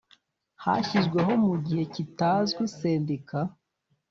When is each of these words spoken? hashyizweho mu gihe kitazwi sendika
hashyizweho 0.63 1.31
mu 1.45 1.53
gihe 1.65 1.83
kitazwi 1.93 2.63
sendika 2.77 3.39